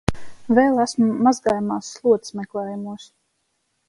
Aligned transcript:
Vēl 0.59 0.79
esmu 0.83 1.09
mazgājamās 1.27 1.89
slotas 1.97 2.35
meklējumos. 2.39 3.07